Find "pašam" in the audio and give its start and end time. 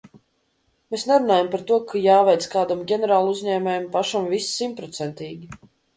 3.97-4.29